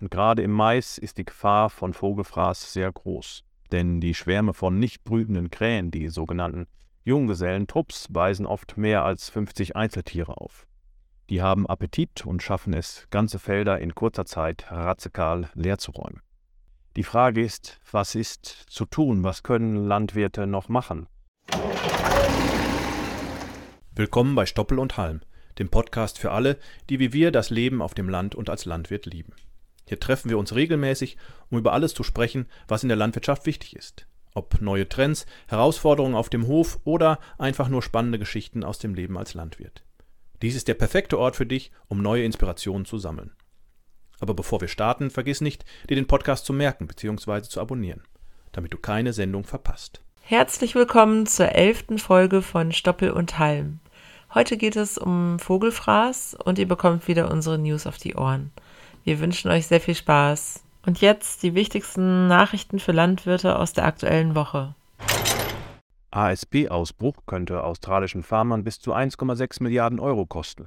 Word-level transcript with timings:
Und 0.00 0.10
gerade 0.10 0.42
im 0.42 0.50
Mais 0.50 0.98
ist 0.98 1.18
die 1.18 1.24
Gefahr 1.24 1.70
von 1.70 1.94
Vogelfraß 1.94 2.72
sehr 2.72 2.92
groß. 2.92 3.44
Denn 3.72 4.00
die 4.00 4.14
Schwärme 4.14 4.52
von 4.52 4.78
nicht 4.78 5.04
brütenden 5.04 5.50
Krähen, 5.50 5.90
die 5.90 6.08
sogenannten 6.08 6.66
Junggesellentrupps, 7.04 8.08
weisen 8.10 8.46
oft 8.46 8.76
mehr 8.76 9.04
als 9.04 9.30
50 9.30 9.74
Einzeltiere 9.74 10.36
auf. 10.36 10.66
Die 11.30 11.42
haben 11.42 11.66
Appetit 11.66 12.24
und 12.26 12.42
schaffen 12.42 12.72
es, 12.74 13.06
ganze 13.10 13.38
Felder 13.38 13.80
in 13.80 13.94
kurzer 13.94 14.26
Zeit 14.26 14.70
radikal 14.70 15.48
leerzuräumen. 15.54 16.20
Die 16.94 17.02
Frage 17.02 17.42
ist, 17.42 17.80
was 17.90 18.14
ist 18.14 18.46
zu 18.46 18.84
tun? 18.84 19.24
Was 19.24 19.42
können 19.42 19.86
Landwirte 19.86 20.46
noch 20.46 20.68
machen? 20.68 21.08
Willkommen 23.94 24.34
bei 24.34 24.46
Stoppel 24.46 24.78
und 24.78 24.96
Halm, 24.96 25.22
dem 25.58 25.68
Podcast 25.68 26.18
für 26.18 26.30
alle, 26.30 26.58
die 26.90 27.00
wie 27.00 27.12
wir 27.12 27.32
das 27.32 27.50
Leben 27.50 27.82
auf 27.82 27.94
dem 27.94 28.08
Land 28.08 28.34
und 28.34 28.50
als 28.50 28.66
Landwirt 28.66 29.06
lieben. 29.06 29.32
Hier 29.88 30.00
treffen 30.00 30.30
wir 30.30 30.38
uns 30.38 30.54
regelmäßig, 30.54 31.16
um 31.50 31.58
über 31.58 31.72
alles 31.72 31.94
zu 31.94 32.02
sprechen, 32.02 32.46
was 32.66 32.82
in 32.82 32.88
der 32.88 32.96
Landwirtschaft 32.96 33.46
wichtig 33.46 33.76
ist. 33.76 34.06
Ob 34.34 34.60
neue 34.60 34.88
Trends, 34.88 35.26
Herausforderungen 35.46 36.16
auf 36.16 36.28
dem 36.28 36.46
Hof 36.46 36.80
oder 36.84 37.20
einfach 37.38 37.68
nur 37.68 37.82
spannende 37.82 38.18
Geschichten 38.18 38.64
aus 38.64 38.78
dem 38.78 38.94
Leben 38.94 39.16
als 39.16 39.34
Landwirt. 39.34 39.84
Dies 40.42 40.56
ist 40.56 40.68
der 40.68 40.74
perfekte 40.74 41.18
Ort 41.18 41.36
für 41.36 41.46
dich, 41.46 41.70
um 41.88 42.02
neue 42.02 42.24
Inspirationen 42.24 42.84
zu 42.84 42.98
sammeln. 42.98 43.32
Aber 44.18 44.34
bevor 44.34 44.60
wir 44.60 44.68
starten, 44.68 45.10
vergiss 45.10 45.40
nicht, 45.40 45.64
dir 45.88 45.94
den 45.94 46.06
Podcast 46.06 46.44
zu 46.44 46.52
merken 46.52 46.86
bzw. 46.86 47.42
zu 47.42 47.60
abonnieren, 47.60 48.02
damit 48.52 48.74
du 48.74 48.78
keine 48.78 49.12
Sendung 49.12 49.44
verpasst. 49.44 50.02
Herzlich 50.20 50.74
willkommen 50.74 51.26
zur 51.26 51.52
elften 51.52 51.98
Folge 51.98 52.42
von 52.42 52.72
Stoppel 52.72 53.12
und 53.12 53.38
Halm. 53.38 53.78
Heute 54.34 54.56
geht 54.56 54.76
es 54.76 54.98
um 54.98 55.38
Vogelfraß 55.38 56.36
und 56.44 56.58
ihr 56.58 56.66
bekommt 56.66 57.06
wieder 57.08 57.30
unsere 57.30 57.58
News 57.58 57.86
auf 57.86 57.96
die 57.96 58.16
Ohren. 58.16 58.50
Wir 59.06 59.20
wünschen 59.20 59.52
euch 59.52 59.68
sehr 59.68 59.80
viel 59.80 59.94
Spaß. 59.94 60.64
Und 60.84 61.00
jetzt 61.00 61.44
die 61.44 61.54
wichtigsten 61.54 62.26
Nachrichten 62.26 62.80
für 62.80 62.90
Landwirte 62.90 63.56
aus 63.56 63.72
der 63.72 63.84
aktuellen 63.84 64.34
Woche. 64.34 64.74
ASB-Ausbruch 66.10 67.14
könnte 67.24 67.62
australischen 67.62 68.24
Farmern 68.24 68.64
bis 68.64 68.80
zu 68.80 68.92
1,6 68.92 69.62
Milliarden 69.62 70.00
Euro 70.00 70.26
kosten. 70.26 70.66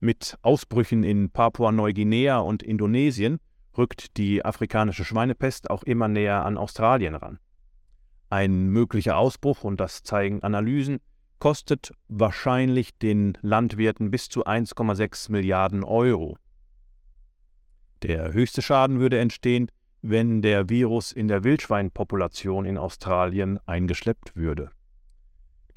Mit 0.00 0.38
Ausbrüchen 0.42 1.04
in 1.04 1.30
Papua-Neuguinea 1.30 2.38
und 2.38 2.64
Indonesien 2.64 3.38
rückt 3.78 4.16
die 4.16 4.44
afrikanische 4.44 5.04
Schweinepest 5.04 5.70
auch 5.70 5.84
immer 5.84 6.08
näher 6.08 6.44
an 6.44 6.58
Australien 6.58 7.14
ran. 7.14 7.38
Ein 8.28 8.70
möglicher 8.70 9.16
Ausbruch, 9.16 9.62
und 9.62 9.78
das 9.78 10.02
zeigen 10.02 10.42
Analysen, 10.42 10.98
kostet 11.38 11.92
wahrscheinlich 12.08 12.98
den 12.98 13.38
Landwirten 13.40 14.10
bis 14.10 14.28
zu 14.28 14.46
1,6 14.46 15.30
Milliarden 15.30 15.84
Euro. 15.84 16.36
Der 18.02 18.32
höchste 18.32 18.62
Schaden 18.62 19.00
würde 19.00 19.18
entstehen, 19.18 19.70
wenn 20.02 20.40
der 20.40 20.68
Virus 20.68 21.12
in 21.12 21.28
der 21.28 21.44
Wildschweinpopulation 21.44 22.64
in 22.64 22.78
Australien 22.78 23.58
eingeschleppt 23.66 24.34
würde. 24.36 24.70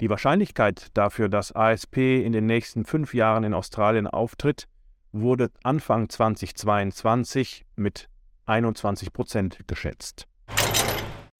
Die 0.00 0.10
Wahrscheinlichkeit 0.10 0.88
dafür, 0.94 1.28
dass 1.28 1.54
ASP 1.54 1.98
in 2.24 2.32
den 2.32 2.46
nächsten 2.46 2.84
fünf 2.84 3.14
Jahren 3.14 3.44
in 3.44 3.54
Australien 3.54 4.06
auftritt, 4.06 4.66
wurde 5.12 5.50
Anfang 5.62 6.08
2022 6.08 7.64
mit 7.76 8.08
21 8.46 9.12
Prozent 9.12 9.58
geschätzt. 9.66 10.26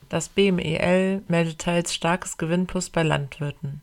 Das 0.09 0.29
BMEL 0.29 1.23
meldet 1.29 1.61
teils 1.61 1.93
starkes 1.93 2.37
Gewinnplus 2.37 2.91
bei 2.91 3.03
Landwirten. 3.03 3.83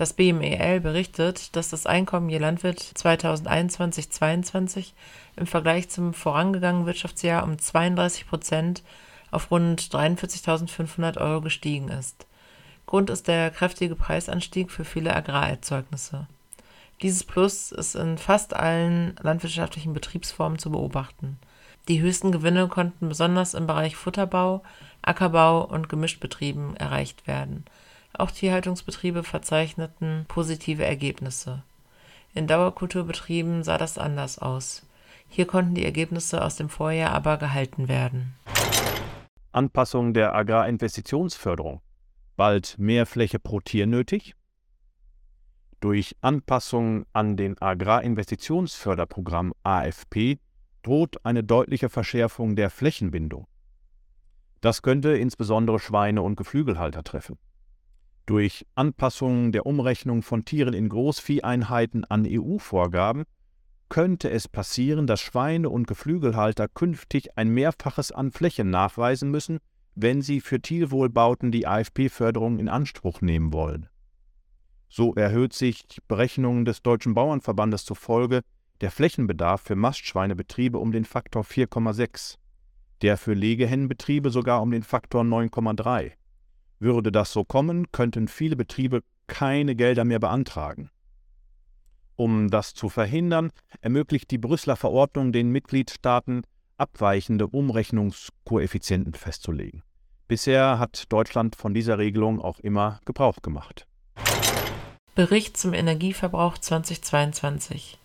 Das 0.00 0.14
BMEL 0.14 0.80
berichtet, 0.80 1.54
dass 1.56 1.68
das 1.68 1.84
Einkommen 1.84 2.30
je 2.30 2.38
Landwirt 2.38 2.80
2021-22 2.80 4.92
im 5.36 5.46
Vergleich 5.46 5.90
zum 5.90 6.14
vorangegangenen 6.14 6.86
Wirtschaftsjahr 6.86 7.44
um 7.44 7.58
32 7.58 8.26
Prozent 8.26 8.82
auf 9.30 9.50
rund 9.50 9.82
43.500 9.82 11.18
Euro 11.18 11.42
gestiegen 11.42 11.90
ist. 11.90 12.24
Grund 12.86 13.10
ist 13.10 13.28
der 13.28 13.50
kräftige 13.50 13.94
Preisanstieg 13.94 14.70
für 14.70 14.86
viele 14.86 15.14
Agrarerzeugnisse. 15.14 16.26
Dieses 17.02 17.22
Plus 17.22 17.70
ist 17.70 17.94
in 17.94 18.16
fast 18.16 18.56
allen 18.56 19.16
landwirtschaftlichen 19.20 19.92
Betriebsformen 19.92 20.58
zu 20.58 20.70
beobachten. 20.70 21.38
Die 21.88 22.00
höchsten 22.00 22.32
Gewinne 22.32 22.68
konnten 22.68 23.10
besonders 23.10 23.52
im 23.52 23.66
Bereich 23.66 23.96
Futterbau, 23.96 24.62
Ackerbau 25.02 25.62
und 25.62 25.90
Gemischtbetrieben 25.90 26.74
erreicht 26.78 27.26
werden. 27.26 27.66
Auch 28.12 28.30
Tierhaltungsbetriebe 28.30 29.22
verzeichneten 29.22 30.24
positive 30.28 30.84
Ergebnisse. 30.84 31.62
In 32.34 32.46
Dauerkulturbetrieben 32.46 33.62
sah 33.62 33.78
das 33.78 33.98
anders 33.98 34.38
aus. 34.38 34.86
Hier 35.28 35.46
konnten 35.46 35.74
die 35.74 35.84
Ergebnisse 35.84 36.44
aus 36.44 36.56
dem 36.56 36.68
Vorjahr 36.68 37.12
aber 37.12 37.36
gehalten 37.36 37.88
werden. 37.88 38.34
Anpassung 39.52 40.14
der 40.14 40.34
Agrarinvestitionsförderung 40.34 41.80
bald 42.40 42.78
mehr 42.78 43.04
Fläche 43.04 43.38
pro 43.38 43.60
Tier 43.60 43.86
nötig. 43.86 44.34
Durch 45.80 46.16
Anpassung 46.22 47.04
an 47.12 47.36
den 47.36 47.60
Agrarinvestitionsförderprogramm 47.60 49.52
AFP 49.62 50.38
droht 50.82 51.22
eine 51.24 51.44
deutliche 51.44 51.90
Verschärfung 51.90 52.56
der 52.56 52.70
Flächenbindung. 52.70 53.46
Das 54.62 54.80
könnte 54.80 55.18
insbesondere 55.18 55.78
Schweine 55.78 56.22
und 56.22 56.36
Geflügelhalter 56.36 57.04
treffen. 57.04 57.36
Durch 58.26 58.66
Anpassung 58.74 59.52
der 59.52 59.66
Umrechnung 59.66 60.22
von 60.22 60.44
Tieren 60.44 60.74
in 60.74 60.88
Großvieheinheiten 60.88 62.04
an 62.04 62.26
EU-Vorgaben 62.28 63.24
könnte 63.88 64.30
es 64.30 64.48
passieren, 64.48 65.06
dass 65.06 65.20
Schweine 65.20 65.68
und 65.68 65.86
Geflügelhalter 65.86 66.68
künftig 66.68 67.36
ein 67.36 67.48
Mehrfaches 67.48 68.12
an 68.12 68.30
Fläche 68.30 68.64
nachweisen 68.64 69.30
müssen, 69.30 69.58
wenn 69.94 70.22
sie 70.22 70.40
für 70.40 70.60
Tierwohlbauten 70.60 71.50
die 71.50 71.66
AFP-Förderung 71.66 72.58
in 72.58 72.68
Anspruch 72.68 73.20
nehmen 73.20 73.52
wollen. 73.52 73.88
So 74.88 75.14
erhöht 75.14 75.52
sich 75.52 75.84
Berechnungen 76.08 76.64
des 76.64 76.82
Deutschen 76.82 77.14
Bauernverbandes 77.14 77.84
zufolge 77.84 78.42
der 78.80 78.90
Flächenbedarf 78.90 79.60
für 79.60 79.76
Mastschweinebetriebe 79.76 80.78
um 80.78 80.90
den 80.90 81.04
Faktor 81.04 81.42
4,6, 81.42 82.36
der 83.02 83.16
für 83.16 83.34
Legehennenbetriebe 83.34 84.30
sogar 84.30 84.62
um 84.62 84.70
den 84.70 84.82
Faktor 84.82 85.22
9,3. 85.22 86.12
Würde 86.80 87.12
das 87.12 87.32
so 87.32 87.44
kommen, 87.44 87.92
könnten 87.92 88.26
viele 88.26 88.56
Betriebe 88.56 89.02
keine 89.26 89.76
Gelder 89.76 90.04
mehr 90.04 90.18
beantragen. 90.18 90.90
Um 92.16 92.50
das 92.50 92.74
zu 92.74 92.88
verhindern, 92.88 93.50
ermöglicht 93.80 94.30
die 94.30 94.38
Brüsseler 94.38 94.76
Verordnung 94.76 95.32
den 95.32 95.50
Mitgliedstaaten 95.50 96.42
abweichende 96.78 97.46
Umrechnungskoeffizienten 97.46 99.14
festzulegen. 99.14 99.82
Bisher 100.26 100.78
hat 100.78 101.04
Deutschland 101.10 101.54
von 101.54 101.74
dieser 101.74 101.98
Regelung 101.98 102.40
auch 102.40 102.58
immer 102.60 103.00
Gebrauch 103.04 103.42
gemacht. 103.42 103.86
Bericht 105.14 105.58
zum 105.58 105.74
Energieverbrauch 105.74 106.56
2022 106.56 107.98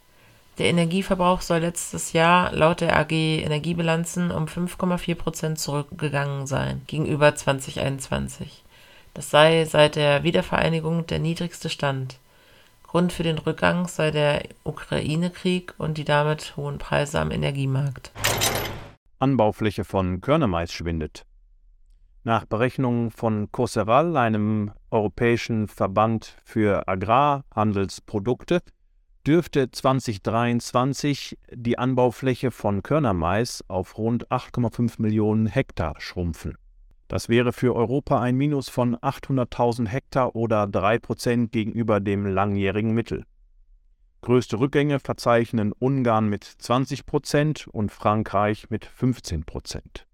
Der 0.58 0.66
Energieverbrauch 0.66 1.42
soll 1.42 1.60
letztes 1.60 2.12
Jahr 2.12 2.52
laut 2.52 2.82
der 2.82 2.98
AG 2.98 3.12
Energiebilanzen 3.12 4.32
um 4.32 4.46
5,4 4.46 5.16
Prozent 5.16 5.60
zurückgegangen 5.60 6.46
sein 6.46 6.82
gegenüber 6.88 7.36
2021. 7.36 8.65
Das 9.16 9.30
sei 9.30 9.64
seit 9.64 9.96
der 9.96 10.24
Wiedervereinigung 10.24 11.08
der 11.08 11.20
niedrigste 11.20 11.70
Stand. 11.70 12.20
Grund 12.84 13.14
für 13.14 13.24
den 13.24 13.38
Rückgang 13.38 13.88
sei 13.88 14.12
der 14.12 14.44
Ukraine-Krieg 14.66 15.74
und 15.78 15.98
die 15.98 16.04
damit 16.04 16.58
hohen 16.58 16.80
Preise 16.80 17.22
am 17.22 17.32
Energiemarkt. 17.32 18.12
Anbaufläche 19.18 19.86
von 19.86 20.20
Körnermais 20.20 20.74
schwindet. 20.74 21.26
Nach 22.26 22.44
Berechnungen 22.44 23.10
von 23.10 23.50
Coseral, 23.54 24.18
einem 24.18 24.74
europäischen 24.92 25.70
Verband 25.70 26.36
für 26.44 26.86
Agrarhandelsprodukte, 26.90 28.60
dürfte 29.26 29.72
2023 29.72 31.38
die 31.54 31.80
Anbaufläche 31.80 32.52
von 32.52 32.84
Körnermais 32.84 33.64
auf 33.70 33.98
rund 33.98 34.28
8,5 34.30 35.02
Millionen 35.02 35.46
Hektar 35.46 35.96
schrumpfen. 36.00 36.58
Das 37.08 37.30
wäre 37.30 37.54
für 37.54 37.76
Europa 37.76 38.20
ein 38.20 38.36
Minus 38.36 38.70
von 38.70 38.96
800.000 38.96 39.88
Hektar 39.88 40.36
oder 40.36 40.68
3 40.68 41.00
Prozent 41.00 41.52
gegenüber 41.52 42.00
dem 42.00 42.26
langjährigen 42.26 42.94
Mittel. 42.94 43.26
Größte 44.22 44.60
Rückgänge 44.60 45.00
verzeichnen 45.00 45.72
Ungarn 45.72 46.28
mit 46.28 46.44
20 46.44 47.06
Prozent 47.06 47.68
und 47.68 47.92
Frankreich 47.92 48.72
mit 48.72 48.86
15 48.86 49.44
Prozent. 49.44 50.08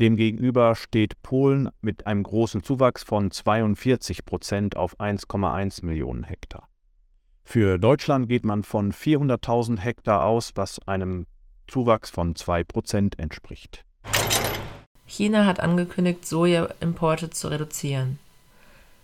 Demgegenüber 0.00 0.74
steht 0.74 1.22
Polen 1.22 1.70
mit 1.80 2.06
einem 2.06 2.24
großen 2.24 2.62
Zuwachs 2.62 3.02
von 3.02 3.30
42 3.30 4.26
Prozent 4.26 4.76
auf 4.76 5.00
1,1 5.00 5.84
Millionen 5.84 6.24
Hektar. 6.24 6.68
Für 7.42 7.78
Deutschland 7.78 8.28
geht 8.28 8.44
man 8.44 8.64
von 8.64 8.92
400.000 8.92 9.78
Hektar 9.78 10.24
aus, 10.24 10.52
was 10.54 10.86
einem 10.86 11.26
Zuwachs 11.68 12.10
von 12.10 12.34
2 12.34 12.64
Prozent 12.64 13.18
entspricht. 13.18 13.84
China 15.06 15.46
hat 15.46 15.60
angekündigt, 15.60 16.26
Sojaimporte 16.26 17.30
zu 17.30 17.48
reduzieren. 17.48 18.18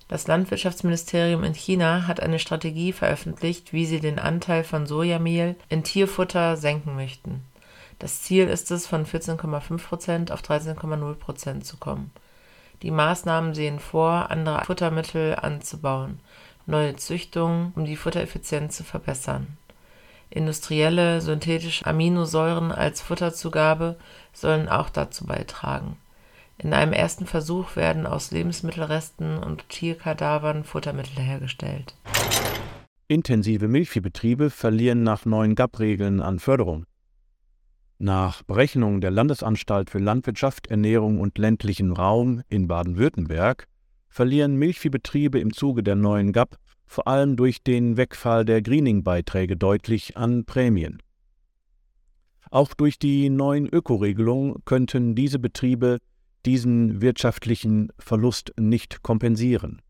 Das 0.08 0.26
Landwirtschaftsministerium 0.26 1.44
in 1.44 1.54
China 1.54 2.06
hat 2.06 2.20
eine 2.20 2.38
Strategie 2.38 2.92
veröffentlicht, 2.92 3.74
wie 3.74 3.84
sie 3.84 4.00
den 4.00 4.18
Anteil 4.18 4.64
von 4.64 4.86
Sojamehl 4.86 5.54
in 5.68 5.84
Tierfutter 5.84 6.56
senken 6.56 6.96
möchten. 6.96 7.42
Das 7.98 8.22
Ziel 8.22 8.48
ist 8.48 8.70
es, 8.70 8.86
von 8.86 9.04
14,5% 9.04 10.32
auf 10.32 10.40
13,0% 10.40 11.60
zu 11.60 11.76
kommen. 11.76 12.10
Die 12.82 12.90
Maßnahmen 12.90 13.54
sehen 13.54 13.80
vor, 13.80 14.30
andere 14.30 14.64
Futtermittel 14.64 15.34
anzubauen, 15.34 16.20
neue 16.64 16.96
Züchtungen, 16.96 17.72
um 17.74 17.84
die 17.84 17.96
Futtereffizienz 17.96 18.76
zu 18.76 18.84
verbessern. 18.84 19.58
Industrielle 20.30 21.20
synthetische 21.20 21.86
Aminosäuren 21.86 22.72
als 22.72 23.00
Futterzugabe 23.00 23.96
sollen 24.32 24.68
auch 24.68 24.90
dazu 24.90 25.24
beitragen. 25.26 25.96
In 26.58 26.72
einem 26.72 26.92
ersten 26.92 27.26
Versuch 27.26 27.76
werden 27.76 28.06
aus 28.06 28.30
Lebensmittelresten 28.30 29.38
und 29.38 29.68
Tierkadavern 29.68 30.64
Futtermittel 30.64 31.22
hergestellt. 31.22 31.94
Intensive 33.06 33.68
Milchviehbetriebe 33.68 34.50
verlieren 34.50 35.02
nach 35.02 35.24
neuen 35.24 35.54
GAP-Regeln 35.54 36.20
an 36.20 36.40
Förderung. 36.40 36.84
Nach 37.98 38.42
Berechnungen 38.42 39.00
der 39.00 39.10
Landesanstalt 39.10 39.88
für 39.88 39.98
Landwirtschaft, 39.98 40.66
Ernährung 40.66 41.20
und 41.20 41.38
ländlichen 41.38 41.92
Raum 41.92 42.42
in 42.48 42.68
Baden-Württemberg 42.68 43.66
verlieren 44.08 44.56
Milchviehbetriebe 44.56 45.38
im 45.38 45.52
Zuge 45.52 45.82
der 45.82 45.96
neuen 45.96 46.32
GAP 46.32 46.58
vor 46.88 47.06
allem 47.06 47.36
durch 47.36 47.62
den 47.62 47.96
Wegfall 47.96 48.44
der 48.44 48.62
Greening-Beiträge 48.62 49.56
deutlich 49.56 50.16
an 50.16 50.44
Prämien. 50.44 51.00
Auch 52.50 52.74
durch 52.74 52.98
die 52.98 53.28
neuen 53.28 53.68
Ökoregelungen 53.68 54.56
könnten 54.64 55.14
diese 55.14 55.38
Betriebe 55.38 55.98
diesen 56.46 57.02
wirtschaftlichen 57.02 57.92
Verlust 57.98 58.52
nicht 58.58 59.02
kompensieren. 59.02 59.82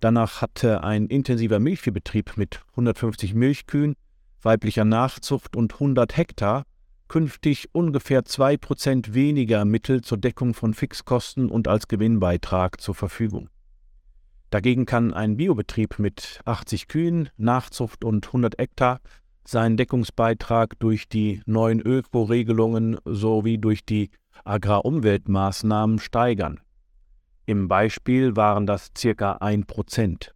Danach 0.00 0.42
hatte 0.42 0.82
ein 0.82 1.06
intensiver 1.06 1.60
Milchviehbetrieb 1.60 2.36
mit 2.36 2.62
150 2.70 3.34
Milchkühen, 3.34 3.94
weiblicher 4.42 4.84
Nachzucht 4.84 5.56
und 5.56 5.74
100 5.74 6.16
Hektar 6.16 6.64
künftig 7.08 7.68
ungefähr 7.72 8.22
2% 8.22 9.14
weniger 9.14 9.64
Mittel 9.64 10.02
zur 10.02 10.18
Deckung 10.18 10.54
von 10.54 10.74
Fixkosten 10.74 11.48
und 11.48 11.68
als 11.68 11.88
Gewinnbeitrag 11.88 12.80
zur 12.80 12.94
Verfügung. 12.94 13.48
Dagegen 14.50 14.86
kann 14.86 15.12
ein 15.12 15.36
Biobetrieb 15.36 15.98
mit 15.98 16.40
80 16.44 16.88
Kühen, 16.88 17.28
Nachzucht 17.36 18.04
und 18.04 18.26
100 18.26 18.58
Hektar 18.58 19.00
seinen 19.44 19.76
Deckungsbeitrag 19.76 20.78
durch 20.78 21.08
die 21.08 21.40
neuen 21.46 21.80
Öko-Regelungen 21.80 22.98
sowie 23.04 23.58
durch 23.58 23.84
die 23.84 24.10
Agrarumweltmaßnahmen 24.44 25.98
steigern. 25.98 26.60
Im 27.46 27.68
Beispiel 27.68 28.36
waren 28.36 28.66
das 28.66 28.90
circa 28.96 29.32
1 29.34 29.66
Prozent. 29.66 30.34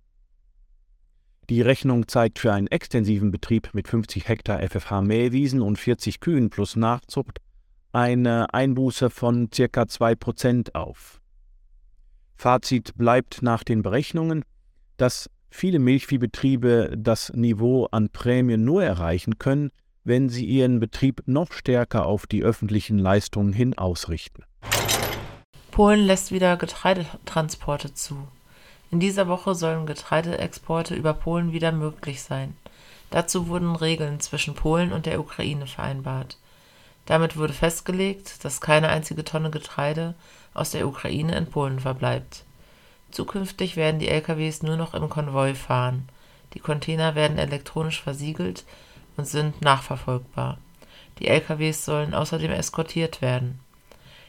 Die 1.48 1.62
Rechnung 1.62 2.06
zeigt 2.06 2.38
für 2.38 2.52
einen 2.52 2.68
extensiven 2.68 3.32
Betrieb 3.32 3.70
mit 3.72 3.88
50 3.88 4.28
Hektar 4.28 4.60
FFH-Mähwiesen 4.60 5.60
und 5.60 5.78
40 5.78 6.20
Kühen 6.20 6.48
plus 6.50 6.76
Nachzucht 6.76 7.40
eine 7.92 8.54
Einbuße 8.54 9.10
von 9.10 9.48
circa 9.52 9.88
2 9.88 10.14
Prozent 10.14 10.74
auf. 10.76 11.19
Fazit 12.40 12.96
bleibt 12.96 13.42
nach 13.42 13.64
den 13.64 13.82
Berechnungen, 13.82 14.46
dass 14.96 15.28
viele 15.50 15.78
Milchviehbetriebe 15.78 16.94
das 16.96 17.30
Niveau 17.34 17.84
an 17.92 18.08
Prämien 18.08 18.64
nur 18.64 18.82
erreichen 18.82 19.38
können, 19.38 19.70
wenn 20.04 20.30
sie 20.30 20.46
ihren 20.46 20.80
Betrieb 20.80 21.20
noch 21.26 21.52
stärker 21.52 22.06
auf 22.06 22.26
die 22.26 22.42
öffentlichen 22.42 22.98
Leistungen 22.98 23.52
hin 23.52 23.76
ausrichten. 23.76 24.42
Polen 25.70 26.00
lässt 26.00 26.32
wieder 26.32 26.56
Getreidetransporte 26.56 27.92
zu. 27.92 28.26
In 28.90 29.00
dieser 29.00 29.28
Woche 29.28 29.54
sollen 29.54 29.84
Getreideexporte 29.84 30.94
über 30.94 31.12
Polen 31.12 31.52
wieder 31.52 31.72
möglich 31.72 32.22
sein. 32.22 32.56
Dazu 33.10 33.48
wurden 33.48 33.76
Regeln 33.76 34.18
zwischen 34.18 34.54
Polen 34.54 34.92
und 34.92 35.04
der 35.04 35.20
Ukraine 35.20 35.66
vereinbart. 35.66 36.38
Damit 37.04 37.36
wurde 37.36 37.52
festgelegt, 37.52 38.42
dass 38.46 38.62
keine 38.62 38.88
einzige 38.88 39.24
Tonne 39.24 39.50
Getreide 39.50 40.14
aus 40.54 40.70
der 40.70 40.86
Ukraine 40.86 41.36
in 41.36 41.46
Polen 41.46 41.80
verbleibt. 41.80 42.44
Zukünftig 43.10 43.76
werden 43.76 43.98
die 43.98 44.08
LKWs 44.08 44.62
nur 44.62 44.76
noch 44.76 44.94
im 44.94 45.08
Konvoi 45.08 45.54
fahren. 45.54 46.08
Die 46.54 46.60
Container 46.60 47.14
werden 47.14 47.38
elektronisch 47.38 48.02
versiegelt 48.02 48.64
und 49.16 49.26
sind 49.26 49.60
nachverfolgbar. 49.62 50.58
Die 51.18 51.28
LKWs 51.28 51.84
sollen 51.84 52.14
außerdem 52.14 52.50
eskortiert 52.52 53.20
werden. 53.20 53.60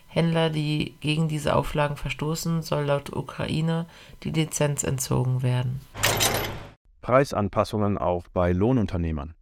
Händler, 0.08 0.50
die 0.50 0.96
gegen 1.00 1.30
diese 1.30 1.56
Auflagen 1.56 1.96
verstoßen, 1.96 2.62
soll 2.64 2.86
laut 2.86 3.16
Ukraine 3.16 3.86
die 4.24 4.32
Lizenz 4.32 4.84
entzogen 4.84 5.42
werden. 5.42 5.80
Preisanpassungen 7.02 7.98
auch 7.98 8.28
bei 8.34 8.52
Lohnunternehmern. 8.52 9.36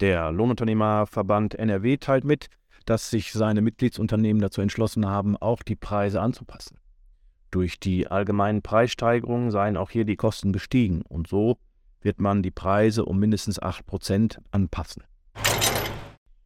Der 0.00 0.32
Lohnunternehmerverband 0.32 1.54
NRW 1.54 1.96
teilt 1.98 2.24
mit, 2.24 2.50
dass 2.86 3.10
sich 3.10 3.32
seine 3.32 3.60
Mitgliedsunternehmen 3.60 4.40
dazu 4.40 4.62
entschlossen 4.62 5.06
haben, 5.06 5.36
auch 5.36 5.62
die 5.62 5.76
Preise 5.76 6.20
anzupassen. 6.20 6.78
Durch 7.50 7.78
die 7.78 8.06
allgemeinen 8.06 8.62
Preissteigerungen 8.62 9.50
seien 9.50 9.76
auch 9.76 9.90
hier 9.90 10.04
die 10.04 10.16
Kosten 10.16 10.52
gestiegen 10.52 11.02
und 11.02 11.28
so 11.28 11.58
wird 12.00 12.20
man 12.20 12.42
die 12.42 12.50
Preise 12.50 13.04
um 13.04 13.18
mindestens 13.18 13.60
8% 13.60 14.38
anpassen. 14.50 15.04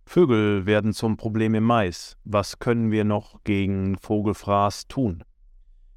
Vögel 0.06 0.66
werden 0.66 0.92
zum 0.92 1.16
Problem 1.16 1.54
im 1.54 1.62
Mais. 1.62 2.16
Was 2.24 2.58
können 2.58 2.90
wir 2.90 3.04
noch 3.04 3.44
gegen 3.44 3.96
Vogelfraß 3.96 4.88
tun? 4.88 5.22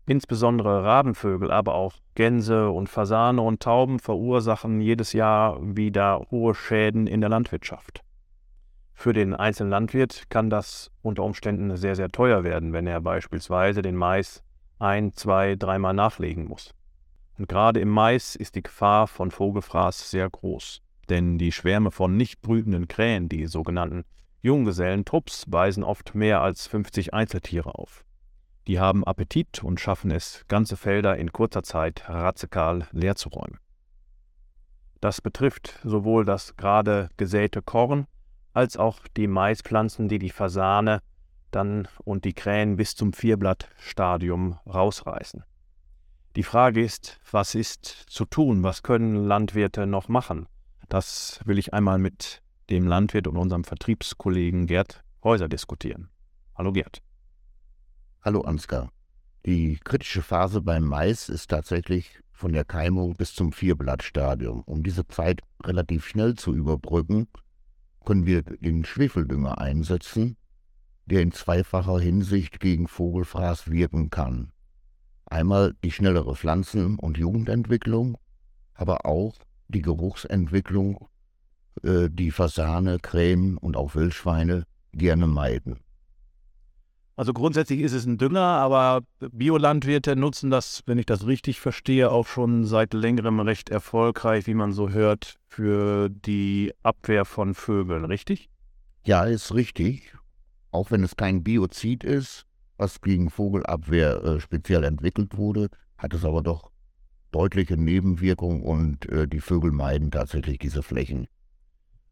Insbesondere 0.06 0.84
Rabenvögel, 0.84 1.50
aber 1.50 1.76
auch 1.76 1.96
Gänse 2.14 2.70
und 2.70 2.90
Fasane 2.90 3.42
und 3.42 3.64
Tauben 3.64 4.00
verursachen 4.00 4.82
jedes 4.82 5.14
Jahr 5.14 5.58
wieder 5.62 6.28
hohe 6.30 6.54
Schäden 6.54 7.08
in 7.08 7.22
der 7.22 7.30
Landwirtschaft. 7.30 8.03
Für 8.94 9.14
den 9.14 9.34
einzelnen 9.34 9.72
Landwirt 9.72 10.30
kann 10.30 10.50
das 10.50 10.92
unter 11.02 11.24
Umständen 11.24 11.76
sehr, 11.76 11.96
sehr 11.96 12.10
teuer 12.10 12.44
werden, 12.44 12.74
wenn 12.74 12.88
er 12.88 13.02
beispielsweise 13.02 13.82
den 13.82 13.96
Mais 13.96 14.44
ein, 14.80 15.14
zwei, 15.14 15.56
dreimal 15.56 15.94
nachlegen 15.94 16.46
muss. 16.46 16.74
Und 17.38 17.50
gerade 17.50 17.80
im 17.80 17.90
Mais 17.90 18.36
ist 18.36 18.56
die 18.56 18.64
Gefahr 18.64 19.08
von 19.08 19.32
Vogelfraß 19.32 20.12
sehr 20.12 20.30
groß, 20.30 20.82
denn 21.10 21.38
die 21.38 21.52
Schwärme 21.52 21.92
von 21.92 22.16
nicht 22.16 22.42
brütenden 22.42 22.88
Krähen, 22.88 23.28
die 23.28 23.48
sogenannten 23.48 24.04
Junggesellentrupps, 24.42 25.46
weisen 25.48 25.84
oft 25.84 26.16
mehr 26.16 26.42
als 26.42 26.68
50 26.68 27.14
Einzeltiere 27.14 27.76
auf. 27.76 28.06
Die 28.68 28.80
haben 28.80 29.04
Appetit 29.04 29.64
und 29.64 29.80
schaffen 29.80 30.12
es, 30.12 30.46
ganze 30.48 30.78
Felder 30.78 31.18
in 31.18 31.34
kurzer 31.34 31.64
Zeit 31.64 32.08
radikal 32.08 32.88
leerzuräumen. 32.92 33.60
Das 35.02 35.20
betrifft 35.20 35.80
sowohl 35.84 36.24
das 36.24 36.56
gerade 36.56 37.10
gesäte 37.18 37.62
Korn 37.62 38.08
als 38.54 38.78
auch 38.78 39.00
die 39.18 39.28
Maispflanzen, 39.28 40.08
die 40.08 40.20
die 40.20 40.30
Fasane 40.30 41.02
dann 41.52 41.88
und 42.04 42.26
die 42.26 42.34
Krähen 42.34 42.78
bis 42.78 42.96
zum 42.96 43.14
Vierblattstadium 43.14 44.60
rausreißen. 44.66 45.44
Die 46.36 46.44
Frage 46.44 46.84
ist, 46.84 47.20
was 47.30 47.54
ist 47.54 47.86
zu 47.86 48.26
tun? 48.26 48.64
Was 48.64 48.82
können 48.82 49.28
Landwirte 49.28 49.86
noch 49.86 50.08
machen? 50.08 50.48
Das 50.90 51.40
will 51.46 51.60
ich 51.60 51.74
einmal 51.74 52.00
mit 52.00 52.42
dem 52.70 52.88
Landwirt 52.88 53.28
und 53.28 53.38
unserem 53.38 53.64
Vertriebskollegen 53.64 54.66
Gerd 54.66 55.04
Häuser 55.24 55.48
diskutieren. 55.48 56.10
Hallo 56.56 56.72
Gerd. 56.72 57.02
Hallo 58.22 58.42
Ansgar. 58.42 58.90
Die 59.46 59.78
kritische 59.84 60.22
Phase 60.22 60.62
beim 60.62 60.84
Mais 60.84 61.30
ist 61.30 61.50
tatsächlich 61.50 62.20
von 62.32 62.52
der 62.52 62.66
Keimung 62.66 63.16
bis 63.16 63.34
zum 63.34 63.52
Vierblattstadium. 63.52 64.64
Um 64.64 64.84
diese 64.84 65.08
Zeit 65.08 65.42
relativ 65.64 66.08
schnell 66.08 66.36
zu 66.36 66.54
überbrücken, 66.54 67.28
können 68.04 68.26
wir 68.26 68.42
den 68.44 68.86
Schwefeldünger 68.86 69.60
einsetzen, 69.60 70.38
der 71.06 71.22
in 71.22 71.32
zweifacher 71.32 72.00
Hinsicht 72.00 72.60
gegen 72.60 72.88
Vogelfraß 72.88 73.70
wirken 73.70 74.10
kann. 74.10 74.52
Einmal 75.26 75.74
die 75.84 75.92
schnellere 75.92 76.36
Pflanzen- 76.36 77.00
und 77.00 77.18
Jugendentwicklung, 77.18 78.18
aber 78.74 79.06
auch 79.06 79.36
die 79.68 79.82
Geruchsentwicklung, 79.82 81.08
äh, 81.84 82.10
die 82.10 82.32
Fasane, 82.32 83.00
Krähen 83.00 83.58
und 83.58 83.76
auch 83.76 83.96
Wildschweine 83.96 84.66
gerne 84.92 85.28
meiden. 85.28 85.80
Also 87.16 87.32
grundsätzlich 87.32 87.82
ist 87.82 87.94
es 87.94 88.06
ein 88.06 88.18
Dünger, 88.18 88.42
aber 88.42 89.02
Biolandwirte 89.20 90.16
nutzen 90.16 90.50
das, 90.50 90.82
wenn 90.88 90.98
ich 90.98 91.06
das 91.06 91.28
richtig 91.28 91.60
verstehe, 91.60 92.12
auch 92.12 92.26
schon 92.26 92.66
seit 92.66 92.94
längerem 92.94 93.40
recht 93.40 93.70
erfolgreich, 93.70 94.48
wie 94.48 94.56
man 94.56 94.74
so 94.74 94.90
hört, 94.90 95.36
für 95.48 96.10
die 96.10 96.74
Abwehr 96.82 97.26
von 97.26 97.54
Vögeln, 97.54 98.06
richtig? 98.06 98.50
Ja, 99.06 99.26
ist 99.26 99.54
richtig. 99.54 100.16
Auch 100.72 100.90
wenn 100.90 101.04
es 101.04 101.16
kein 101.16 101.44
Biozid 101.44 102.04
ist, 102.04 102.48
was 102.78 103.00
gegen 103.02 103.30
Vogelabwehr 103.30 104.24
äh, 104.24 104.40
speziell 104.40 104.84
entwickelt 104.84 105.38
wurde, 105.38 105.70
hat 106.00 106.16
es 106.16 106.26
aber 106.26 106.42
doch 106.42 106.72
deutliche 107.32 107.78
Nebenwirkungen 107.78 108.64
und 108.64 109.08
äh, 109.10 109.28
die 109.28 109.40
Vögel 109.40 109.72
meiden 109.72 110.10
tatsächlich 110.10 110.58
diese 110.58 110.82
Flächen. 110.82 111.28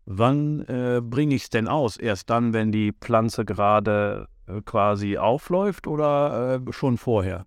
Wann 0.06 0.62
äh, 0.68 1.02
bringe 1.04 1.36
ich 1.36 1.44
es 1.44 1.50
denn 1.50 1.68
aus? 1.68 1.98
Erst 1.98 2.30
dann, 2.30 2.54
wenn 2.54 2.72
die 2.72 2.92
Pflanze 2.92 3.46
gerade 3.46 4.28
quasi 4.66 5.18
aufläuft 5.18 5.88
oder 5.88 6.62
äh, 6.68 6.74
schon 6.74 6.98
vorher? 6.98 7.46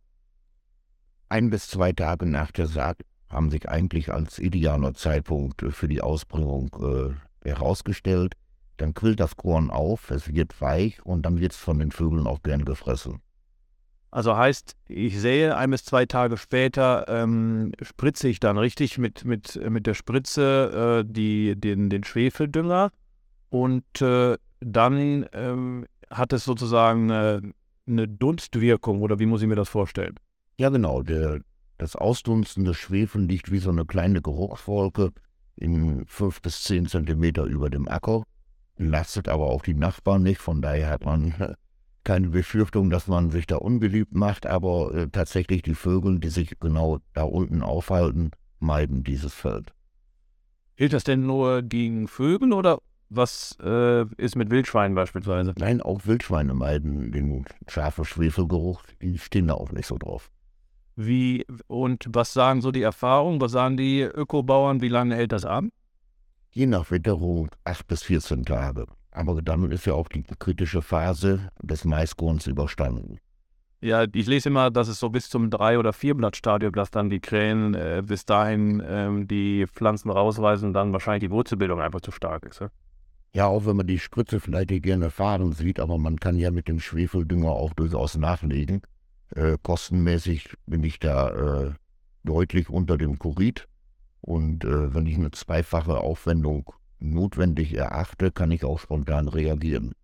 Ein 1.28 1.50
bis 1.50 1.68
zwei 1.68 1.92
Tage 1.92 2.26
nach 2.26 2.50
der 2.52 2.66
Saat 2.66 2.99
haben 3.28 3.50
sich 3.50 3.68
eigentlich 3.68 4.12
als 4.12 4.38
idealer 4.38 4.94
Zeitpunkt 4.94 5.62
für 5.70 5.88
die 5.88 6.00
Ausbringung 6.00 6.70
äh, 6.80 7.49
herausgestellt. 7.49 8.34
dann 8.76 8.94
quillt 8.94 9.20
das 9.20 9.37
Korn 9.37 9.70
auf, 9.70 10.11
es 10.11 10.32
wird 10.34 10.61
weich 10.61 11.04
und 11.04 11.23
dann 11.23 11.38
wird 11.38 11.52
es 11.52 11.58
von 11.58 11.78
den 11.78 11.92
Vögeln 11.92 12.26
auch 12.26 12.42
gern 12.42 12.64
gefressen. 12.64 13.20
Also 14.11 14.37
heißt, 14.37 14.76
ich 14.87 15.20
sehe, 15.20 15.56
ein 15.56 15.70
bis 15.70 15.84
zwei 15.84 16.06
Tage 16.06 16.37
später 16.37 17.04
ähm, 17.08 17.73
spritze 17.82 18.28
ich 18.28 18.38
dann 18.38 18.58
richtig 18.58 18.96
mit, 18.96 19.25
mit, 19.25 19.61
mit 19.68 19.87
der 19.87 19.94
Spritze 19.94 21.02
äh, 21.04 21.12
die, 21.12 21.54
den, 21.56 21.90
den 21.90 22.04
Schwefeldünger 22.04 22.90
und 23.50 24.00
äh, 24.00 24.37
dann 24.61 25.26
ähm, 25.32 25.87
hat 26.11 26.32
es 26.32 26.44
sozusagen 26.44 27.11
eine, 27.11 27.52
eine 27.87 28.08
Dunstwirkung 28.08 29.02
oder 29.02 29.18
wie 29.18 29.26
muss 29.26 29.42
ich 29.42 29.49
mir 29.49 29.56
das 29.56 29.68
vorstellen? 29.68 30.14
Ja, 30.58 30.68
genau. 30.68 31.02
Der, 31.02 31.40
das 31.78 31.96
Ausdunsten 31.96 32.64
des 32.64 32.76
Schwefel 32.76 33.23
liegt 33.23 33.50
wie 33.50 33.58
so 33.58 33.70
eine 33.70 33.84
kleine 33.84 34.23
Geruchswolke 34.23 35.12
in 35.56 36.04
fünf 36.06 36.42
bis 36.42 36.62
zehn 36.62 36.87
Zentimeter 36.87 37.44
über 37.44 37.70
dem 37.70 37.88
Acker, 37.88 38.25
lastet 38.76 39.28
aber 39.28 39.46
auch 39.46 39.62
die 39.62 39.75
Nachbarn 39.75 40.23
nicht. 40.23 40.40
Von 40.40 40.62
daher 40.62 40.90
hat 40.90 41.04
man 41.04 41.56
keine 42.04 42.28
Befürchtung, 42.28 42.90
dass 42.90 43.06
man 43.06 43.30
sich 43.30 43.46
da 43.46 43.56
unbeliebt 43.56 44.14
macht, 44.14 44.46
aber 44.46 44.94
äh, 44.94 45.08
tatsächlich 45.08 45.62
die 45.62 45.75
Vögel, 45.75 46.18
die 46.20 46.28
sich 46.28 46.58
genau 46.61 46.99
da 47.14 47.23
unten 47.23 47.62
aufhalten, 47.62 48.30
meiden 48.58 49.04
dieses 49.04 49.32
Feld. 49.32 49.73
Gilt 50.76 50.92
das 50.92 51.04
denn 51.04 51.25
nur 51.25 51.62
gegen 51.62 52.08
Vögel 52.08 52.52
oder 52.52 52.80
was 53.16 53.56
äh, 53.62 54.04
ist 54.16 54.37
mit 54.37 54.50
Wildschweinen 54.50 54.94
beispielsweise? 54.94 55.54
Nein, 55.59 55.80
auch 55.80 56.06
Wildschweine 56.06 56.54
meiden 56.54 57.12
den 57.12 57.44
scharfen 57.68 58.04
Schwefelgeruch. 58.04 58.83
Die 59.02 59.18
stehen 59.18 59.49
da 59.49 59.54
auch 59.54 59.73
nicht 59.73 59.87
so 59.87 59.99
drauf. 59.99 60.30
Wie 60.97 61.44
und 61.66 62.06
was 62.09 62.33
sagen 62.33 62.61
so 62.61 62.71
die 62.71 62.83
Erfahrungen? 62.83 63.40
Was 63.40 63.52
sagen 63.52 63.76
die 63.76 64.02
Ökobauern? 64.02 64.80
Wie 64.80 64.88
lange 64.88 65.16
hält 65.16 65.33
das 65.33 65.44
an? 65.44 65.73
Je 66.50 66.66
nach 66.66 66.90
Witterung 66.90 67.50
8 67.64 67.87
bis 67.88 68.04
14 68.04 68.44
Tage. 68.44 68.87
Aber 69.11 69.42
dann 69.42 69.71
ist 69.73 69.87
ja 69.87 69.94
auch 69.94 70.09
die 70.09 70.25
kritische 70.38 70.83
Phase 70.83 71.49
des 71.62 71.85
Maiskorns 71.85 72.47
überstanden. 72.47 73.18
Ja, 73.80 74.06
ich 74.11 74.26
lese 74.26 74.49
immer, 74.49 74.71
dass 74.71 74.88
es 74.88 74.99
so 74.99 75.11
bis 75.11 75.28
zum 75.28 75.50
Drei- 75.50 75.78
oder 75.78 75.92
Vierblattstadium, 75.92 76.73
dass 76.73 76.90
dann 76.90 77.11
die 77.11 77.21
Krähen 77.21 77.75
äh, 77.75 78.02
bis 78.04 78.25
dahin 78.25 78.83
ähm, 78.87 79.28
die 79.28 79.66
Pflanzen 79.66 80.11
rausweisen 80.11 80.68
und 80.68 80.73
dann 80.73 80.92
wahrscheinlich 80.92 81.28
die 81.28 81.30
Wurzelbildung 81.30 81.80
einfach 81.83 82.00
zu 82.00 82.11
stark 82.11 82.47
ist. 82.47 82.61
Ja? 82.61 82.71
Ja, 83.34 83.48
auch 83.48 83.66
wenn 83.66 83.76
man 83.76 83.88
die 83.88 83.98
Spritze 83.98 84.38
vielleicht 84.38 84.70
gerne 84.82 85.10
fahren 85.10 85.52
sieht, 85.52 85.80
aber 85.80 85.98
man 85.98 86.20
kann 86.20 86.38
ja 86.38 86.52
mit 86.52 86.68
dem 86.68 86.78
Schwefeldünger 86.78 87.50
auch 87.50 87.74
durchaus 87.74 88.16
nachlegen. 88.16 88.80
Äh, 89.34 89.58
kostenmäßig 89.60 90.54
bin 90.66 90.84
ich 90.84 91.00
da 91.00 91.30
äh, 91.30 91.72
deutlich 92.22 92.70
unter 92.70 92.96
dem 92.96 93.18
Kurit. 93.18 93.66
Und 94.20 94.64
äh, 94.64 94.94
wenn 94.94 95.06
ich 95.06 95.16
eine 95.16 95.32
zweifache 95.32 95.98
Aufwendung 95.98 96.72
notwendig 97.00 97.74
erachte, 97.74 98.30
kann 98.30 98.52
ich 98.52 98.64
auch 98.64 98.78
spontan 98.78 99.26
reagieren. 99.26 99.94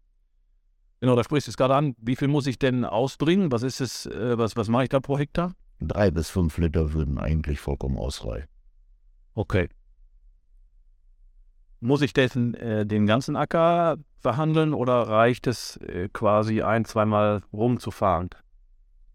Genau, 1.01 1.15
da 1.15 1.23
sprichst 1.23 1.47
du 1.47 1.51
es 1.51 1.57
gerade 1.57 1.77
an. 1.77 1.95
Wie 1.99 2.17
viel 2.17 2.29
muss 2.29 2.49
ich 2.49 2.59
denn 2.59 2.85
ausbringen? 2.85 3.53
Was 3.53 3.63
ist 3.63 3.81
es, 3.81 4.07
äh, 4.07 4.37
was, 4.39 4.57
was 4.57 4.69
mache 4.69 4.83
ich 4.83 4.89
da 4.89 4.99
pro 4.99 5.17
Hektar? 5.17 5.55
Drei 5.81 6.11
bis 6.11 6.29
fünf 6.29 6.59
Liter 6.59 6.93
würden 6.93 7.17
eigentlich 7.17 7.61
vollkommen 7.61 7.97
ausreichen. 7.97 8.49
Okay. 9.35 9.69
Muss 11.81 12.03
ich 12.03 12.13
dessen 12.13 12.55
äh, 12.55 12.85
den 12.85 13.07
ganzen 13.07 13.37
Acker 13.37 13.97
behandeln 14.23 14.75
oder 14.75 15.09
reicht 15.09 15.47
es 15.47 15.79
äh, 15.79 16.09
quasi 16.13 16.63
ein, 16.63 16.85
zweimal 16.85 17.43
rumzufahren? 17.53 18.31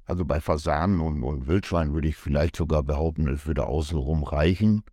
Also 0.05 0.25
bei 0.25 0.39
Fasanen 0.39 1.00
und, 1.00 1.24
und 1.24 1.48
Wildschweinen 1.48 1.93
würde 1.93 2.07
ich 2.07 2.15
vielleicht 2.15 2.55
sogar 2.55 2.84
behaupten, 2.84 3.27
es 3.27 3.45
würde 3.45 3.67
außenrum 3.67 4.24
reichen, 4.24 4.84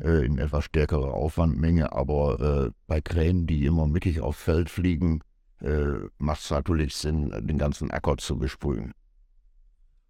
äh, 0.00 0.24
in 0.24 0.38
etwas 0.38 0.64
stärkerer 0.64 1.14
Aufwandmenge, 1.14 1.92
aber 1.92 2.66
äh, 2.68 2.70
bei 2.86 3.00
Krähen, 3.00 3.46
die 3.46 3.66
immer 3.66 3.86
mittig 3.86 4.20
aufs 4.20 4.42
Feld 4.42 4.70
fliegen, 4.70 5.22
äh, 5.60 6.08
macht 6.18 6.40
es 6.40 6.50
natürlich 6.50 6.96
Sinn, 6.96 7.30
den 7.46 7.58
ganzen 7.58 7.90
Acker 7.90 8.16
zu 8.16 8.38
besprühen. 8.38 8.92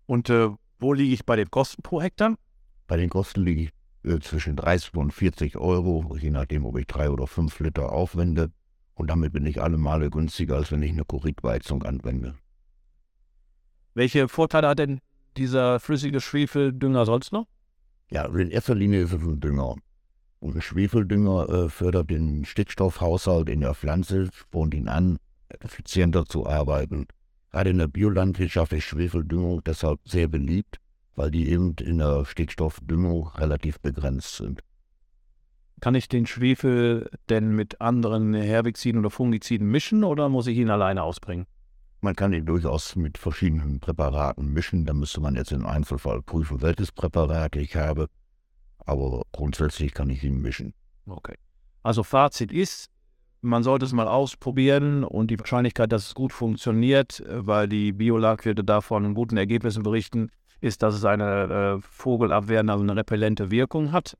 Und 0.06 0.30
äh, 0.30 0.50
wo 0.78 0.92
liege 0.92 1.14
ich 1.14 1.24
bei 1.24 1.36
den 1.36 1.50
Kosten 1.50 1.82
pro 1.82 2.00
Hektar? 2.00 2.34
Bei 2.86 2.96
den 2.96 3.10
Kosten 3.10 3.42
liege 3.42 3.62
ich 3.62 3.70
äh, 4.08 4.20
zwischen 4.20 4.56
30 4.56 4.94
und 4.94 5.12
40 5.12 5.56
Euro, 5.56 6.16
je 6.18 6.30
nachdem, 6.30 6.64
ob 6.64 6.78
ich 6.78 6.86
drei 6.86 7.10
oder 7.10 7.26
fünf 7.26 7.60
Liter 7.60 7.92
aufwende. 7.92 8.50
Und 8.94 9.08
damit 9.10 9.32
bin 9.32 9.46
ich 9.46 9.62
alle 9.62 9.78
Male 9.78 10.10
günstiger, 10.10 10.56
als 10.56 10.72
wenn 10.72 10.82
ich 10.82 10.90
eine 10.90 11.04
Kuritbeizung 11.04 11.82
anwende. 11.84 12.34
Welche 13.94 14.28
Vorteile 14.28 14.68
hat 14.68 14.78
denn 14.80 15.00
dieser 15.36 15.78
flüssige 15.78 16.20
Schwefeldünger 16.20 17.04
sonst 17.06 17.32
noch? 17.32 17.46
Ja, 18.10 18.24
in 18.26 18.50
erster 18.50 18.74
Linie 18.74 19.02
ist 19.02 19.12
es 19.12 19.22
ein 19.22 19.40
Dünger. 19.40 19.76
Und 20.40 20.56
ein 20.56 20.62
Schwefeldünger 20.62 21.48
äh, 21.48 21.68
fördert 21.68 22.10
den 22.10 22.44
Stickstoffhaushalt 22.44 23.48
in 23.48 23.60
der 23.60 23.74
Pflanze, 23.74 24.30
spornt 24.32 24.74
ihn 24.74 24.88
an, 24.88 25.18
effizienter 25.48 26.24
zu 26.24 26.46
arbeiten. 26.46 27.06
Gerade 27.50 27.70
in 27.70 27.78
der 27.78 27.88
Biolandwirtschaft 27.88 28.72
ist 28.72 28.84
Schwefeldüngung 28.84 29.62
deshalb 29.64 30.00
sehr 30.04 30.28
beliebt, 30.28 30.78
weil 31.18 31.32
die 31.32 31.50
eben 31.50 31.74
in 31.80 31.98
der 31.98 32.24
Stickstoffdüngung 32.24 33.26
relativ 33.34 33.80
begrenzt 33.80 34.36
sind. 34.36 34.60
Kann 35.80 35.96
ich 35.96 36.08
den 36.08 36.26
Schwefel 36.26 37.10
denn 37.28 37.50
mit 37.50 37.80
anderen 37.80 38.34
Herbiziden 38.34 39.00
oder 39.00 39.10
Fungiziden 39.10 39.68
mischen 39.68 40.04
oder 40.04 40.28
muss 40.28 40.46
ich 40.46 40.56
ihn 40.56 40.70
alleine 40.70 41.02
ausbringen? 41.02 41.46
Man 42.00 42.14
kann 42.14 42.32
ihn 42.32 42.46
durchaus 42.46 42.94
mit 42.94 43.18
verschiedenen 43.18 43.80
Präparaten 43.80 44.52
mischen. 44.52 44.86
Da 44.86 44.92
müsste 44.92 45.20
man 45.20 45.34
jetzt 45.34 45.50
im 45.50 45.66
Einzelfall 45.66 46.22
prüfen, 46.22 46.62
welches 46.62 46.92
Präparat 46.92 47.56
ich 47.56 47.74
habe. 47.74 48.06
Aber 48.86 49.22
grundsätzlich 49.32 49.94
kann 49.94 50.10
ich 50.10 50.22
ihn 50.22 50.40
mischen. 50.40 50.72
Okay. 51.06 51.34
Also 51.82 52.04
Fazit 52.04 52.52
ist, 52.52 52.90
man 53.40 53.64
sollte 53.64 53.84
es 53.84 53.92
mal 53.92 54.06
ausprobieren 54.06 55.02
und 55.02 55.32
die 55.32 55.38
Wahrscheinlichkeit, 55.38 55.90
dass 55.90 56.06
es 56.06 56.14
gut 56.14 56.32
funktioniert, 56.32 57.24
weil 57.26 57.68
die 57.68 57.90
Biolagwirte 57.92 58.62
davon 58.62 59.14
guten 59.14 59.36
Ergebnissen 59.36 59.82
berichten, 59.82 60.30
ist, 60.60 60.82
dass 60.82 60.94
es 60.94 61.04
eine 61.04 61.78
äh, 61.78 61.80
vogelabwehrende, 61.80 62.72
also 62.72 62.82
eine 62.82 62.96
repellente 62.96 63.50
Wirkung 63.50 63.92
hat. 63.92 64.16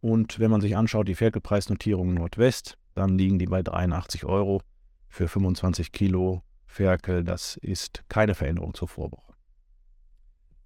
Und 0.00 0.38
wenn 0.38 0.50
man 0.50 0.60
sich 0.60 0.76
anschaut, 0.76 1.06
die 1.06 1.14
Ferkelpreisnotierung 1.14 2.14
Nordwest, 2.14 2.78
dann 2.94 3.18
liegen 3.18 3.38
die 3.38 3.46
bei 3.46 3.62
83 3.62 4.24
Euro 4.24 4.62
für 5.08 5.28
25 5.28 5.92
Kilo 5.92 6.42
Ferkel, 6.66 7.22
das 7.22 7.58
ist 7.58 8.02
keine 8.08 8.34
Veränderung 8.34 8.74
zur 8.74 8.88
Vorwoche. 8.88 9.34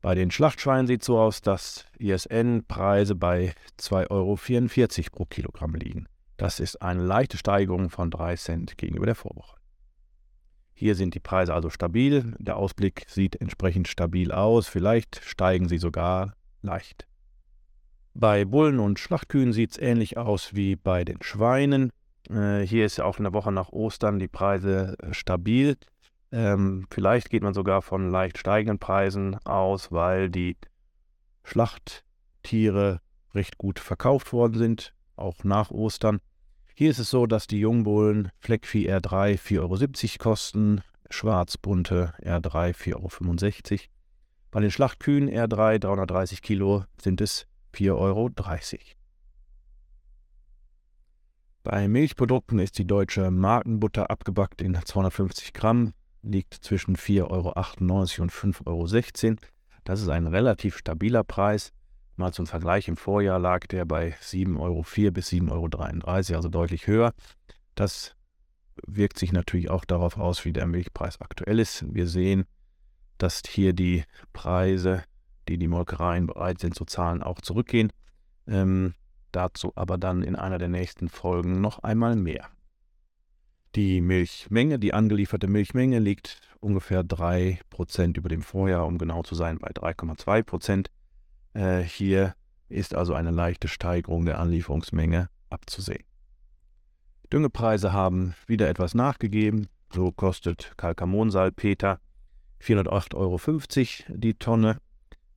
Bei 0.00 0.14
den 0.14 0.30
Schlachtschweinen 0.30 0.87
sieht 0.87 1.02
es 1.02 1.06
so 1.06 1.18
aus, 1.18 1.42
dass 1.42 1.85
ISN-Preise 1.99 3.16
bei 3.16 3.54
2,44 3.80 4.11
Euro 4.11 4.37
pro 5.11 5.25
Kilogramm 5.25 5.75
liegen. 5.75 6.06
Das 6.37 6.61
ist 6.61 6.80
eine 6.80 7.02
leichte 7.02 7.38
Steigerung 7.38 7.90
von 7.90 8.11
3 8.11 8.37
Cent 8.37 8.78
gegenüber 8.78 9.06
der 9.06 9.16
Vorwoche. 9.16 9.55
Hier 10.78 10.95
sind 10.95 11.14
die 11.14 11.21
Preise 11.21 11.54
also 11.54 11.71
stabil. 11.71 12.35
Der 12.38 12.59
Ausblick 12.59 13.06
sieht 13.09 13.40
entsprechend 13.40 13.88
stabil 13.88 14.30
aus. 14.30 14.68
Vielleicht 14.68 15.23
steigen 15.25 15.68
sie 15.68 15.78
sogar 15.78 16.35
leicht. 16.61 17.06
Bei 18.12 18.45
Bullen 18.45 18.78
und 18.78 18.99
Schlachtkühen 18.99 19.54
sieht 19.54 19.71
es 19.71 19.78
ähnlich 19.78 20.18
aus 20.18 20.54
wie 20.54 20.76
bei 20.76 21.06
den 21.06 21.23
Schweinen. 21.23 21.92
Äh, 22.28 22.61
hier 22.61 22.85
ist 22.85 22.99
ja 22.99 23.06
auch 23.06 23.16
in 23.16 23.25
der 23.25 23.33
Woche 23.33 23.52
nach 23.52 23.71
Ostern 23.71 24.18
die 24.18 24.28
Preise 24.28 24.97
äh, 24.99 25.14
stabil. 25.14 25.78
Ähm, 26.30 26.87
vielleicht 26.90 27.30
geht 27.30 27.42
man 27.42 27.54
sogar 27.54 27.80
von 27.80 28.11
leicht 28.11 28.37
steigenden 28.37 28.78
Preisen 28.78 29.38
aus, 29.47 29.92
weil 29.92 30.28
die 30.28 30.59
Schlachttiere 31.42 33.00
recht 33.35 33.56
gut 33.56 33.78
verkauft 33.78 34.35
worden 34.35 34.59
sind, 34.59 34.92
auch 35.16 35.42
nach 35.42 35.71
Ostern. 35.71 36.21
Hier 36.78 36.90
ist 36.90 36.99
es 36.99 37.09
so, 37.09 37.26
dass 37.26 37.47
die 37.47 37.61
Jungbullen 37.61 38.30
Fleckvieh 38.38 38.92
R3 38.92 39.38
4,70 39.38 39.61
Euro 39.61 40.18
kosten, 40.18 40.83
schwarzbunte 41.09 42.12
R3 42.21 42.75
4,65 42.75 43.73
Euro. 43.73 43.80
Bei 44.50 44.61
den 44.61 44.71
Schlachtkühen 44.71 45.30
R3 45.30 45.78
330 45.78 46.42
Kilo 46.42 46.85
sind 47.00 47.23
es 47.23 47.47
4,30 47.73 47.99
Euro. 47.99 48.30
Bei 51.62 51.88
Milchprodukten 51.88 52.59
ist 52.59 52.76
die 52.76 52.87
deutsche 52.87 53.30
Markenbutter 53.30 54.11
abgebackt 54.11 54.61
in 54.61 54.75
250 54.75 55.54
Gramm, 55.54 55.95
liegt 56.21 56.52
zwischen 56.52 56.97
4,98 56.97 57.30
Euro 57.30 58.23
und 58.23 58.33
5,16 58.33 59.26
Euro. 59.30 59.37
Das 59.85 60.02
ist 60.02 60.11
ein 60.11 60.26
relativ 60.26 60.76
stabiler 60.76 61.25
Preis. 61.25 61.73
Mal 62.16 62.32
zum 62.32 62.46
Vergleich, 62.46 62.88
im 62.88 62.96
Vorjahr 62.96 63.38
lag 63.38 63.66
der 63.66 63.85
bei 63.85 64.14
7,04 64.23 64.58
Euro 64.58 65.11
bis 65.12 65.28
7,33 65.28 65.50
Euro, 65.50 66.37
also 66.37 66.49
deutlich 66.49 66.87
höher. 66.87 67.12
Das 67.75 68.16
wirkt 68.87 69.18
sich 69.18 69.32
natürlich 69.32 69.70
auch 69.70 69.85
darauf 69.85 70.16
aus, 70.16 70.44
wie 70.44 70.52
der 70.52 70.66
Milchpreis 70.66 71.20
aktuell 71.20 71.58
ist. 71.58 71.85
Wir 71.92 72.06
sehen, 72.06 72.44
dass 73.18 73.42
hier 73.46 73.73
die 73.73 74.04
Preise, 74.32 75.02
die 75.49 75.58
die 75.58 75.68
Molkereien 75.68 76.26
bereit 76.26 76.61
sind 76.61 76.75
zu 76.75 76.85
zahlen, 76.85 77.23
auch 77.23 77.40
zurückgehen. 77.40 77.92
Ähm, 78.46 78.94
dazu 79.32 79.73
aber 79.75 79.99
dann 79.99 80.23
in 80.23 80.37
einer 80.37 80.58
der 80.58 80.68
nächsten 80.68 81.08
Folgen 81.08 81.61
noch 81.61 81.80
einmal 81.80 82.16
mehr. 82.16 82.49
Die 83.75 84.00
Milchmenge, 84.00 84.78
die 84.78 84.94
angelieferte 84.94 85.49
Milchmenge 85.49 85.99
liegt 85.99 86.40
ungefähr 86.61 87.02
3% 87.02 88.16
über 88.16 88.30
dem 88.30 88.40
Vorjahr, 88.40 88.87
um 88.87 88.96
genau 88.96 89.23
zu 89.23 89.35
sein, 89.35 89.58
bei 89.58 89.70
3,2%. 89.70 90.87
Äh, 91.56 91.82
hier 91.82 92.34
ist 92.68 92.94
also 92.94 93.14
eine 93.14 93.30
leichte 93.30 93.68
Steigerung 93.68 94.26
der 94.26 94.38
Anlieferungsmenge 94.38 95.30
abzusehen. 95.48 96.04
Düngepreise 97.32 97.92
haben 97.92 98.34
wieder 98.46 98.68
etwas 98.68 98.94
nachgegeben. 98.94 99.68
So 99.92 100.12
kostet 100.12 100.75
Kalkamonsalpeter 100.76 101.98
408,50 102.60 103.14
Euro 103.14 104.18
die 104.18 104.34
Tonne. 104.34 104.78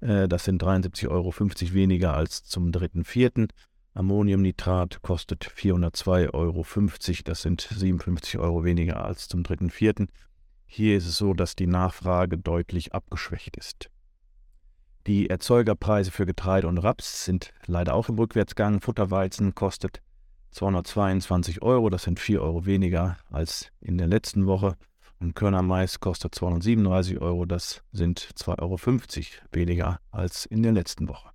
Äh, 0.02 0.28
das 0.28 0.44
sind 0.44 0.62
73,50 0.62 1.10
Euro 1.10 1.34
weniger 1.74 2.14
als 2.14 2.44
zum 2.44 2.72
3.4. 2.72 3.50
Ammoniumnitrat 3.94 5.02
kostet 5.02 5.46
402,50 5.46 6.34
Euro. 6.34 6.66
Das 7.24 7.42
sind 7.42 7.62
57 7.62 8.38
Euro 8.40 8.66
weniger 8.66 9.06
als 9.06 9.30
zum 9.30 9.44
3.4. 9.44 10.10
Hier 10.66 10.98
ist 10.98 11.08
es 11.08 11.18
so, 11.18 11.34
dass 11.34 11.56
die 11.56 11.68
Nachfrage 11.68 12.38
deutlich 12.38 12.94
abgeschwächt 12.94 13.56
ist. 13.56 13.90
Die 15.10 15.28
Erzeugerpreise 15.28 16.12
für 16.12 16.28
Getreide 16.28 16.68
und 16.68 16.78
Raps 16.78 17.26
sind 17.26 17.52
leider 17.66 17.96
auch 17.96 18.10
im 18.10 18.20
Rückwärtsgang. 18.20 18.80
Futterweizen 18.80 19.56
kostet 19.56 20.04
222 20.52 21.64
Euro, 21.64 21.90
das 21.90 22.04
sind 22.04 22.20
4 22.20 22.44
Euro 22.44 22.68
weniger 22.68 23.18
als 23.32 23.72
in 23.82 23.98
der 23.98 24.06
letzten 24.06 24.46
Woche. 24.46 24.76
Und 25.20 25.34
Körnermais 25.34 26.00
kostet 26.00 26.36
237 26.36 27.20
Euro, 27.22 27.48
das 27.48 27.82
sind 27.92 28.20
2,50 28.20 28.60
Euro 28.62 28.78
weniger 29.52 30.00
als 30.12 30.46
in 30.46 30.62
der 30.62 30.74
letzten 30.74 31.10
Woche. 31.10 31.32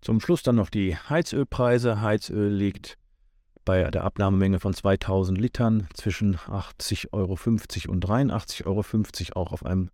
Zum 0.00 0.18
Schluss 0.18 0.42
dann 0.42 0.56
noch 0.56 0.70
die 0.70 0.96
Heizölpreise. 0.96 2.00
Heizöl 2.00 2.50
liegt 2.50 2.96
bei 3.66 3.90
der 3.90 4.04
Abnahmemenge 4.04 4.58
von 4.58 4.72
2000 4.72 5.36
Litern 5.36 5.86
zwischen 5.92 6.36
80,50 6.36 7.12
Euro 7.12 7.92
und 7.92 8.06
83,50 8.06 8.64
Euro 9.36 9.38
auch 9.38 9.52
auf 9.52 9.66
einem 9.66 9.90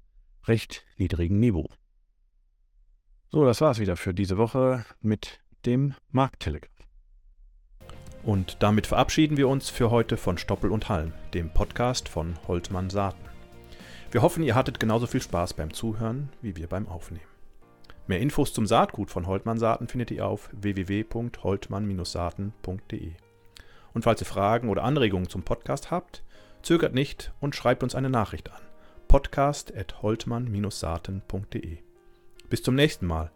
recht 0.47 0.85
niedrigen 0.99 1.41
Niveau. 1.41 1.69
So, 3.35 3.45
das 3.45 3.61
war's 3.61 3.81
wieder 3.81 3.97
für 3.97 4.15
diese 4.15 4.39
Woche 4.39 4.85
mit 5.01 5.41
dem 5.67 5.95
Markttelegramm. 6.13 6.71
Und 8.23 8.59
damit 8.61 8.87
verabschieden 8.87 9.37
wir 9.37 9.49
uns 9.49 9.71
für 9.71 9.91
heute 9.91 10.17
von 10.17 10.39
Stoppel 10.39 10.71
und 10.71 10.89
Halm, 10.89 11.13
dem 11.35 11.51
Podcast 11.51 12.09
von 12.09 12.35
Holtmann 12.47 12.91
Saaten. 12.91 13.19
Wir 14.13 14.23
hoffen, 14.23 14.45
ihr 14.45 14.55
hattet 14.55 14.79
genauso 14.79 15.09
viel 15.09 15.21
Spaß 15.21 15.55
beim 15.55 15.73
Zuhören 15.73 16.29
wie 16.43 16.55
wir 16.55 16.69
beim 16.69 16.87
Aufnehmen. 16.87 17.27
Mehr 18.07 18.21
Infos 18.21 18.53
zum 18.53 18.69
Saatgut 18.69 19.11
von 19.11 19.27
Holtmann 19.27 19.59
Saaten 19.59 19.89
findet 19.89 20.13
ihr 20.13 20.29
auf 20.29 20.49
www.holtmann-saaten.de. 20.53 23.15
Und 23.95 24.05
falls 24.05 24.23
ihr 24.23 24.27
Fragen 24.27 24.69
oder 24.69 24.85
Anregungen 24.85 25.29
zum 25.29 25.43
Podcast 25.43 25.91
habt, 25.91 26.23
zögert 26.63 26.95
nicht 26.95 27.33
und 27.41 27.57
schreibt 27.57 27.83
uns 27.83 27.97
eine 27.97 28.11
Nachricht 28.11 28.53
an. 28.53 28.61
podcast.holtmann-saaten.de. 29.09 31.84
Bis 32.55 32.63
zum 32.63 32.77
nächsten 32.77 33.09
Mal 33.09 33.33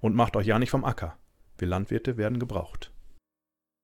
und 0.00 0.16
macht 0.16 0.34
euch 0.34 0.48
ja 0.48 0.58
nicht 0.58 0.70
vom 0.70 0.84
Acker. 0.84 1.16
Wir 1.56 1.68
Landwirte 1.68 2.16
werden 2.16 2.40
gebraucht. 2.40 2.90